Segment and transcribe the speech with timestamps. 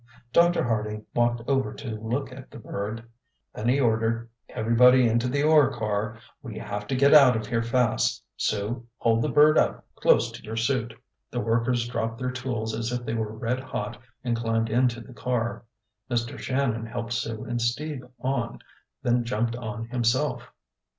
[0.33, 0.63] Dr.
[0.63, 3.03] Harding walked over to look at the bird.
[3.53, 6.17] Then he ordered, "Everybody into the ore car!
[6.41, 8.23] We have to get out of here fast!
[8.35, 10.95] Sue, hold the bird up close to your suit!"
[11.29, 15.13] The workers dropped their tools as if they were red hot and climbed into the
[15.13, 15.65] car.
[16.09, 16.39] Mr.
[16.39, 18.57] Shannon helped Sue and Steve on,
[19.03, 20.51] then jumped on himself.